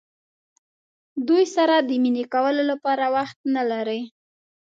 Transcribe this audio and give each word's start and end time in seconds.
دوی 1.27 1.43
سره 1.55 1.75
د 1.79 1.89
مینې 2.03 2.23
کولو 2.33 2.63
لپاره 2.71 3.05
وخت 3.17 3.37
نه 3.55 3.63
لرئ. 3.71 4.01